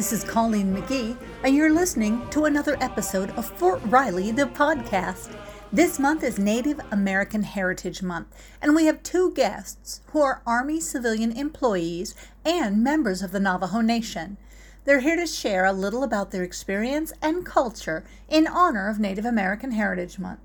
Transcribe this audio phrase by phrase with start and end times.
[0.00, 5.36] this is Colleen McGee, and you're listening to another episode of Fort Riley, the podcast.
[5.70, 8.28] This month is Native American Heritage Month,
[8.62, 12.14] and we have two guests who are Army civilian employees
[12.46, 14.38] and members of the Navajo Nation.
[14.86, 19.26] They're here to share a little about their experience and culture in honor of Native
[19.26, 20.40] American Heritage Month.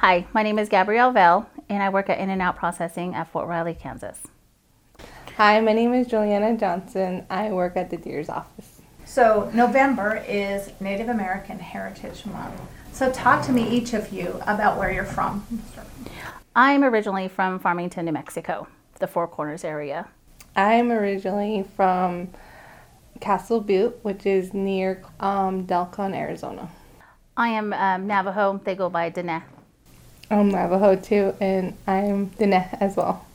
[0.00, 3.30] Hi, my name is Gabrielle Vell, and I work at In and Out Processing at
[3.30, 4.22] Fort Riley, Kansas.
[5.36, 7.26] Hi, my name is Juliana Johnson.
[7.28, 8.73] I work at the DEERS office.
[9.04, 12.60] So, November is Native American Heritage Month.
[12.92, 15.46] So, talk to me, each of you, about where you're from.
[16.56, 18.66] I'm originally from Farmington, New Mexico,
[19.00, 20.08] the Four Corners area.
[20.56, 22.28] I'm originally from
[23.20, 26.70] Castle Butte, which is near um, Dilkon, Arizona.
[27.36, 28.60] I am um, Navajo.
[28.64, 29.42] They go by Dene.
[30.30, 33.26] I'm Navajo too, and I'm Dene as well.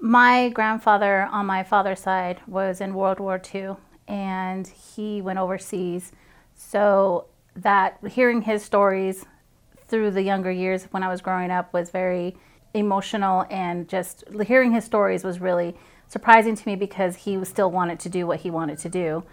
[0.00, 3.76] My grandfather on my father's side was in World War II
[4.08, 6.12] and he went overseas.
[6.54, 9.24] So that hearing his stories
[9.86, 12.36] through the younger years when I was growing up was very
[12.72, 15.76] emotional and just hearing his stories was really
[16.08, 19.24] surprising to me because he still wanted to do what he wanted to do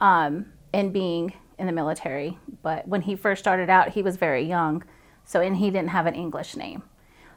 [0.00, 0.46] um,
[0.92, 2.38] being in the military.
[2.62, 4.84] But when he first started out, he was very young.
[5.24, 6.82] So, and he didn't have an English name.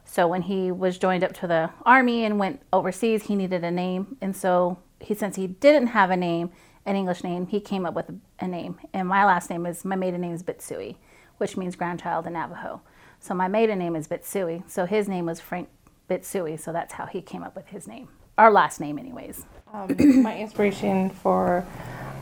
[0.04, 3.70] So when he was joined up to the army and went overseas, he needed a
[3.70, 4.16] name.
[4.20, 6.50] And so he, since he didn't have a name,
[6.88, 8.80] an English name, he came up with a, name.
[8.94, 10.96] And my last name is, my maiden name is Bitsui,
[11.36, 12.80] which means grandchild in Navajo.
[13.20, 14.68] So my maiden name is Bitsui.
[14.68, 15.68] So his name was Frank
[16.08, 16.58] Bitsui.
[16.58, 18.08] So that's how he came up with his name.
[18.38, 19.44] Our last name, anyways.
[19.72, 21.66] Um, my inspiration for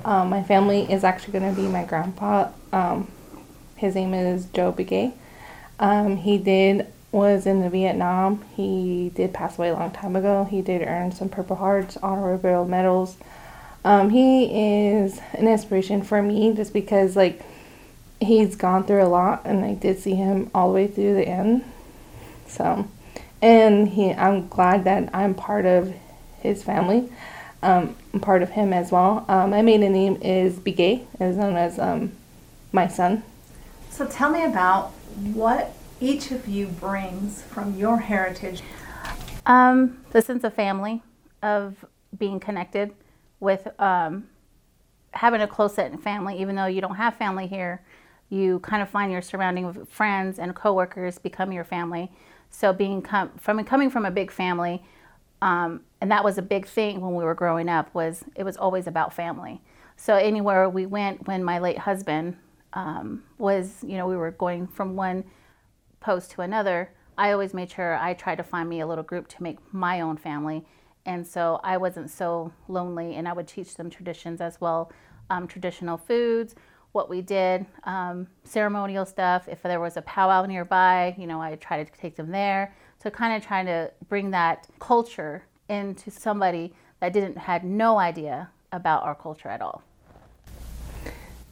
[0.05, 2.51] um, my family is actually going to be my grandpa.
[2.73, 3.11] Um,
[3.77, 5.13] his name is Joe Begay.
[5.79, 8.45] Um, he did was in the Vietnam.
[8.57, 10.45] He did pass away a long time ago.
[10.45, 13.17] He did earn some Purple Hearts, honorary medals.
[13.87, 17.41] Um, he is an inspiration for me just because like
[18.21, 21.29] he's gone through a lot, and I did see him all the way through the
[21.29, 21.65] end.
[22.49, 22.89] So,
[23.41, 25.95] and he, I'm glad that I'm part of
[26.41, 27.09] his family.
[27.63, 29.25] Um, I'm part of him as well.
[29.29, 32.11] Um, my maiden name is Begay, as known as um,
[32.73, 33.23] my son.
[33.91, 34.89] So tell me about
[35.33, 38.63] what each of you brings from your heritage?
[39.47, 41.05] Um, the sense of family,
[41.41, 41.85] of
[42.19, 42.93] being connected
[43.41, 44.29] with um,
[45.13, 47.83] having a close set knit family, even though you don't have family here,
[48.29, 52.11] you kind of find your surrounding friends and coworkers become your family.
[52.51, 54.83] So being com- from coming from a big family,
[55.43, 58.57] um, and that was a big thing when we were growing up was it was
[58.57, 59.61] always about family.
[59.97, 62.37] So anywhere we went, when my late husband
[62.73, 65.25] um, was, you know, we were going from one
[66.01, 69.29] post to another, I always made sure I tried to find me a little group
[69.29, 70.65] to make my own family.
[71.07, 74.93] And so I wasn't so lonely, and I would teach them traditions as well
[75.31, 76.55] um, traditional foods,
[76.93, 79.49] what we did, um, ceremonial stuff.
[79.49, 82.75] If there was a powwow nearby, you know, I try to take them there.
[83.03, 88.49] So kind of trying to bring that culture into somebody that didn't had no idea
[88.73, 89.83] about our culture at all.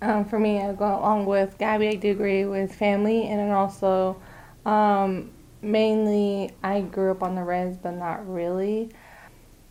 [0.03, 1.88] Um, for me, I go along with Gabby.
[1.88, 4.20] I do agree with family, and then also
[4.66, 5.31] um,
[5.62, 8.91] mainly, I grew up on the res, but not really.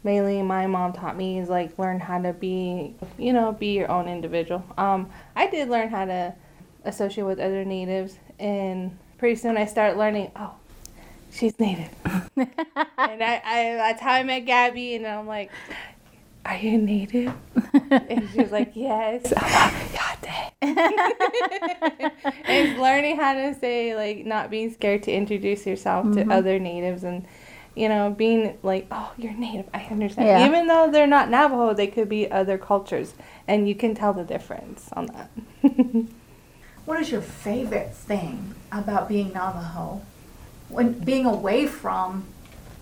[0.03, 3.89] Mainly, my mom taught me is like learn how to be, you know, be your
[3.89, 4.63] own individual.
[4.77, 6.33] Um, I did learn how to
[6.83, 10.31] associate with other natives, and pretty soon I started learning.
[10.35, 10.55] Oh,
[11.31, 11.89] she's native,
[12.35, 12.49] and
[12.97, 15.51] I, I that's how I met Gabby, and I'm like,
[16.45, 17.33] are you native?
[17.89, 19.31] and she was like, yes.
[22.45, 26.29] it's learning how to say, like, not being scared to introduce yourself mm-hmm.
[26.29, 27.25] to other natives and,
[27.75, 29.67] you know, being like, oh, you're native.
[29.73, 30.27] I understand.
[30.27, 30.47] Yeah.
[30.47, 33.13] Even though they're not Navajo, they could be other cultures.
[33.47, 35.29] And you can tell the difference on that.
[36.85, 40.01] what is your favorite thing about being Navajo?
[40.69, 42.25] When being away from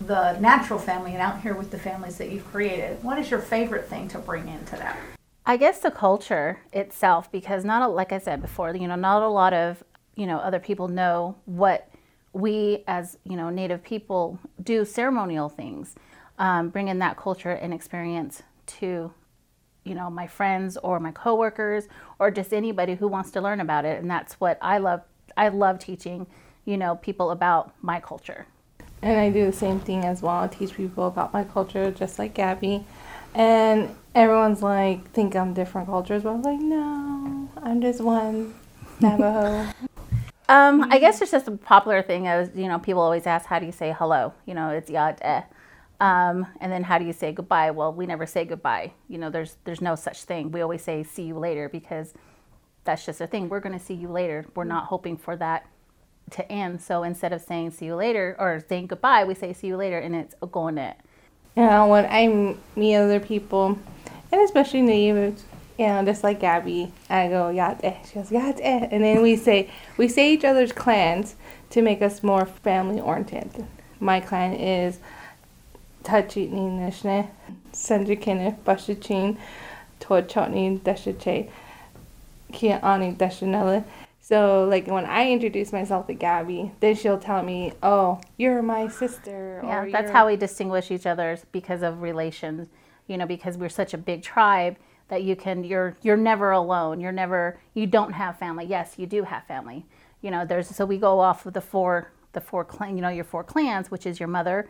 [0.00, 3.40] the natural family and out here with the families that you've created, what is your
[3.40, 4.98] favorite thing to bring into that?
[5.44, 9.22] I guess the culture itself, because not a, like I said before, you know, not
[9.22, 9.82] a lot of
[10.14, 11.88] you know other people know what
[12.32, 15.94] we as you know Native people do ceremonial things,
[16.38, 19.12] um, bring in that culture and experience to
[19.84, 21.88] you know my friends or my coworkers
[22.18, 25.02] or just anybody who wants to learn about it, and that's what I love.
[25.36, 26.26] I love teaching
[26.64, 28.46] you know people about my culture.
[29.02, 30.36] And I do the same thing as well.
[30.36, 32.84] I teach people about my culture, just like Gabby.
[33.34, 38.54] And everyone's like, think I'm different cultures, but I'm like, no, I'm just one
[39.00, 39.72] Navajo.
[40.52, 42.28] Um, I guess it's just a popular thing.
[42.28, 44.34] As you know, people always ask, how do you say hello?
[44.44, 45.42] You know, it's yad eh.
[45.98, 47.70] Um, and then how do you say goodbye?
[47.70, 48.92] Well, we never say goodbye.
[49.08, 50.50] You know, there's there's no such thing.
[50.50, 52.12] We always say see you later because
[52.84, 53.48] that's just a thing.
[53.48, 54.44] We're going to see you later.
[54.54, 55.66] We're not hoping for that
[56.32, 56.82] to end.
[56.82, 60.00] So instead of saying see you later or saying goodbye, we say see you later,
[60.00, 60.96] and it's going it.
[61.56, 63.78] You when I meet other people,
[64.30, 65.44] and especially natives,
[65.78, 67.96] you know, just like Gabby, I go yate.
[68.06, 71.34] She goes yate, and then we say we say each other's clans
[71.70, 73.66] to make us more family oriented.
[73.98, 74.98] My clan is
[76.04, 77.28] Tachitni Nishne,
[77.72, 79.38] Sanjikine, Bashichin,
[80.00, 81.48] Tochotni, Deshache,
[82.52, 83.84] Kiani, Deshanella.
[84.20, 88.88] So, like, when I introduce myself to Gabby, then she'll tell me, oh, you're my
[88.88, 89.60] sister.
[89.64, 92.68] Yeah, that's how we distinguish each other because of relations.
[93.08, 94.76] You know, because we're such a big tribe
[95.12, 96.98] that you can you're you're never alone.
[96.98, 98.64] You're never you don't have family.
[98.64, 99.84] Yes, you do have family.
[100.22, 102.96] You know, there's so we go off with the four the four clan.
[102.96, 104.64] You know, your four clans, which is your mother's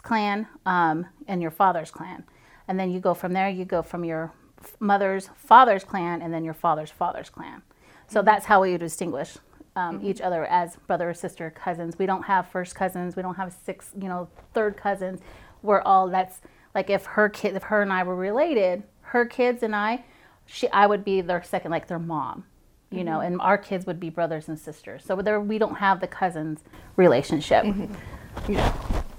[0.00, 2.22] clan um, and your father's clan,
[2.68, 3.48] and then you go from there.
[3.48, 4.32] You go from your
[4.78, 7.62] mother's father's clan and then your father's father's clan.
[8.06, 9.36] So that's how we distinguish
[9.74, 11.98] um, each other as brother or sister, cousins.
[11.98, 13.16] We don't have first cousins.
[13.16, 15.20] We don't have six, you know, third cousins.
[15.62, 16.40] We're all that's
[16.72, 20.04] like if her kid, if her and I were related, her kids and I,
[20.46, 22.44] she, I would be their second, like their mom,
[22.90, 23.32] you know, mm-hmm.
[23.32, 25.04] and our kids would be brothers and sisters.
[25.04, 26.60] So there, we don't have the cousins
[26.96, 27.64] relationship.
[27.64, 28.52] Mm-hmm.
[28.52, 28.72] Yeah.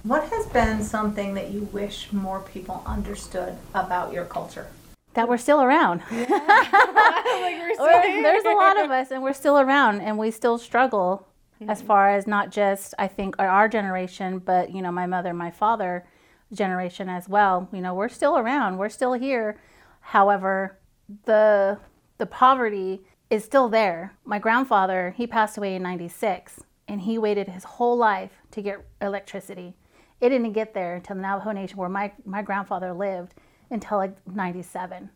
[0.03, 4.68] What has been something that you wish more people understood about your culture?
[5.13, 6.01] That we're still around.
[6.12, 11.27] We're- there's a lot of us and we're still around and we still struggle
[11.68, 11.88] as mm-hmm.
[11.88, 16.06] far as not just i think our generation but you know my mother my father
[16.53, 19.57] generation as well you know we're still around we're still here
[19.99, 20.79] however
[21.25, 21.77] the
[22.17, 27.47] the poverty is still there my grandfather he passed away in 96 and he waited
[27.47, 29.75] his whole life to get electricity
[30.21, 33.33] it didn't get there until the navajo nation where my, my grandfather lived
[33.69, 35.09] until like 97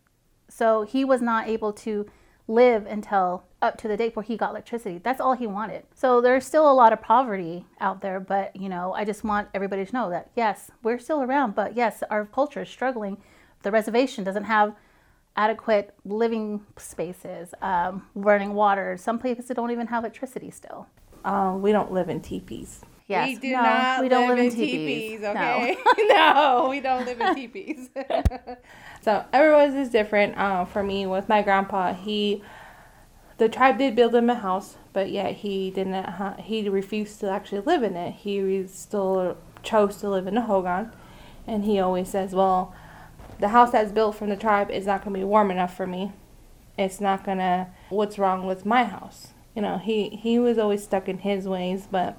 [0.50, 2.06] so he was not able to
[2.48, 5.00] live until up to the date where he got electricity.
[5.02, 5.84] That's all he wanted.
[5.96, 9.48] So there's still a lot of poverty out there, but you know, I just want
[9.54, 13.18] everybody to know that yes, we're still around, but yes, our culture is struggling.
[13.64, 14.76] The reservation doesn't have
[15.36, 18.98] adequate living spaces, um, running water.
[18.98, 20.88] Some places don't even have electricity still.
[21.26, 22.82] Um, we don't live in teepees.
[23.08, 25.24] Yes, we do no, not we don't live, live in in teepees, teepees.
[25.26, 25.78] Okay?
[26.10, 26.68] No.
[26.70, 27.90] we don't live in teepees.
[29.02, 30.38] so everyone's is different.
[30.38, 32.42] Uh, for me, with my grandpa, he,
[33.38, 36.04] the tribe did build him a house, but yet he didn't.
[36.04, 38.14] Ha- he refused to actually live in it.
[38.14, 40.92] He still chose to live in a hogan,
[41.46, 42.74] and he always says, "Well,
[43.40, 45.88] the house that's built from the tribe is not going to be warm enough for
[45.88, 46.12] me.
[46.78, 47.70] It's not gonna.
[47.90, 51.88] What's wrong with my house?" You know, he he was always stuck in his ways,
[51.92, 52.18] but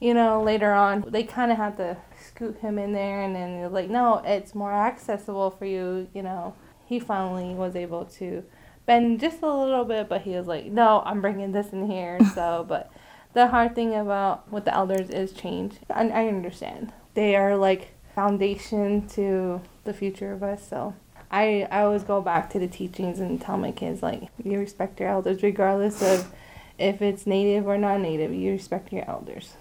[0.00, 3.56] you know, later on, they kind of had to scoot him in there, and then
[3.56, 6.08] they're like, no, it's more accessible for you.
[6.12, 6.54] You know,
[6.86, 8.44] he finally was able to
[8.86, 12.18] bend just a little bit, but he was like, no, I'm bringing this in here.
[12.34, 12.92] so, but
[13.32, 15.76] the hard thing about with the elders is change.
[15.90, 16.92] I, I understand.
[17.14, 20.66] They are like foundation to the future of us.
[20.68, 20.94] So.
[21.30, 25.00] I, I always go back to the teachings and tell my kids like you respect
[25.00, 26.32] your elders regardless of
[26.78, 29.54] if it's native or non-native you respect your elders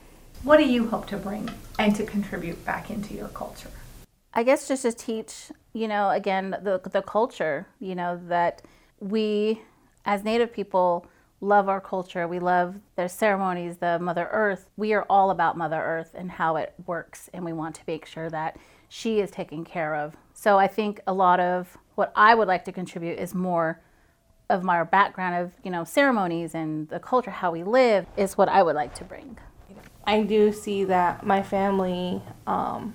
[0.43, 3.71] What do you hope to bring and to contribute back into your culture?
[4.33, 8.61] I guess just to teach, you know, again, the, the culture, you know, that
[8.99, 9.61] we
[10.05, 11.05] as Native people
[11.43, 12.27] love our culture.
[12.27, 14.69] We love their ceremonies, the Mother Earth.
[14.77, 18.05] We are all about Mother Earth and how it works, and we want to make
[18.05, 18.57] sure that
[18.87, 20.15] she is taken care of.
[20.33, 23.81] So I think a lot of what I would like to contribute is more
[24.49, 28.49] of my background of, you know, ceremonies and the culture, how we live, is what
[28.49, 29.37] I would like to bring.
[30.05, 32.93] i do see that my family um,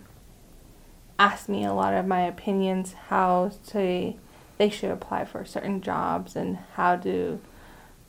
[1.18, 4.14] asked me a lot of my opinions how to
[4.58, 7.40] they should apply for certain jobs and how to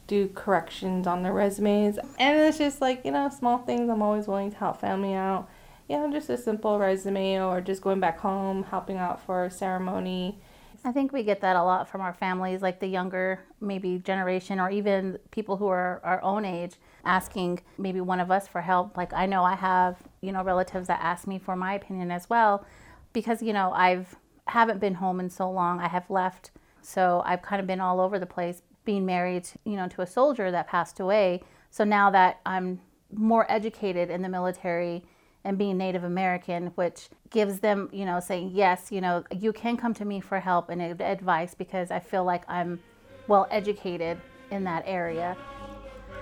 [0.10, 4.28] do corrections on their resumes and it's just like you know small things i'm always
[4.28, 5.48] willing to help family out
[5.88, 9.51] you know just a simple resume or just going back home helping out for a
[9.51, 10.39] ceremony
[10.86, 14.60] I think we get that a lot from our families, like the younger maybe generation,
[14.60, 18.96] or even people who are our own age, asking maybe one of us for help.
[18.96, 22.30] Like I know I have, you know, relatives that ask me for my opinion as
[22.30, 22.66] well,
[23.12, 24.16] because you know I've
[24.48, 25.80] haven't been home in so long.
[25.80, 26.51] I have left,
[26.82, 28.62] so I've kind of been all over the place.
[28.86, 31.43] Being married, you know, to a soldier that passed away.
[31.69, 32.81] So now that I'm
[33.13, 35.03] more educated in the military
[35.43, 39.77] and being Native American, which gives them, you know, saying, yes, you know, you can
[39.77, 42.79] come to me for help and advice because I feel like I'm
[43.27, 44.19] well educated
[44.51, 45.38] in that area.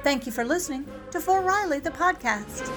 [0.04, 2.68] Thank you for listening to Fort Riley, the podcast.